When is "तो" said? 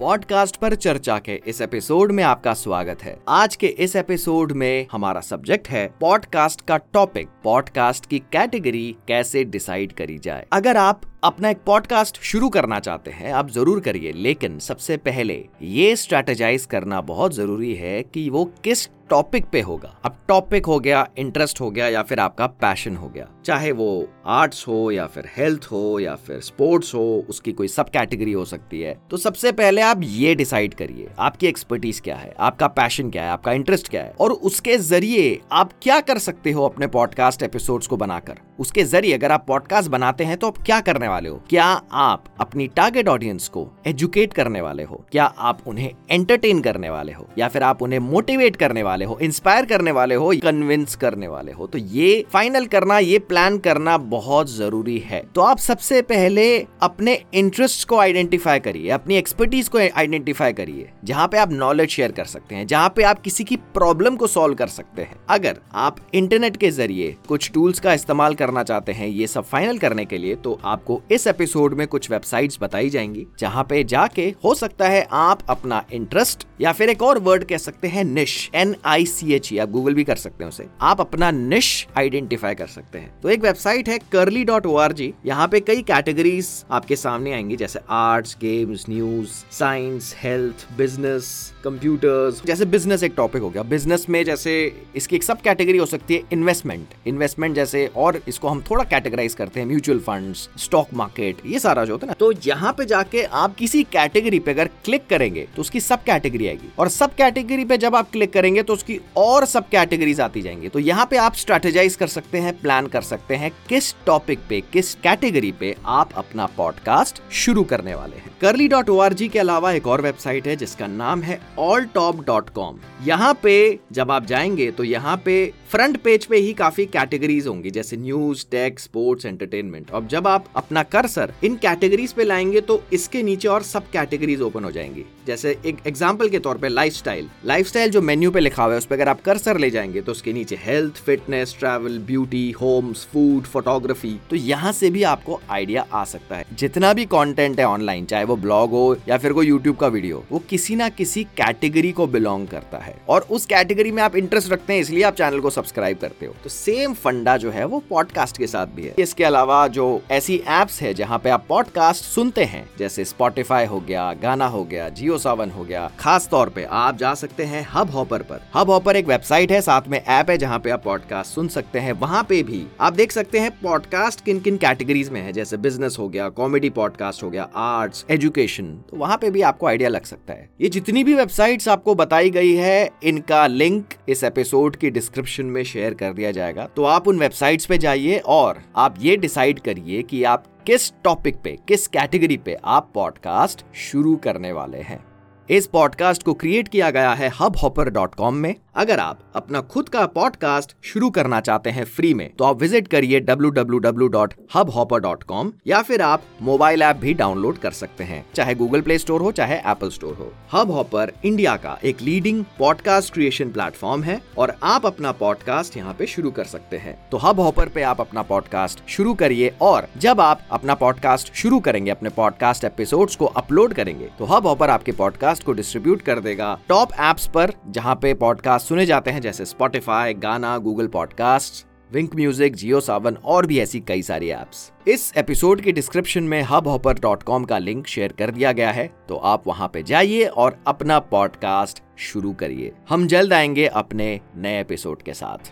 29.10-29.16, 40.36-40.46, 51.66-51.78, 55.34-55.40, 70.34-70.58, 83.20-83.28, 102.20-102.32, 105.56-105.60, 108.62-108.72, 110.68-110.78, 124.70-124.84, 132.60-132.82, 140.00-140.12, 144.30-144.36, 156.44-156.50, 178.90-178.96, 186.76-186.84, 202.38-202.44, 217.10-217.16, 224.18-224.24, 239.08-239.16